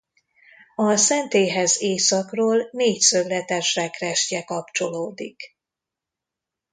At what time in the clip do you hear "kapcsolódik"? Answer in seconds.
4.43-5.55